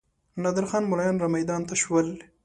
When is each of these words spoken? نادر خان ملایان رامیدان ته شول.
نادر 0.41 0.65
خان 0.69 0.83
ملایان 0.91 1.17
رامیدان 1.23 1.61
ته 1.69 1.75
شول. 1.81 2.07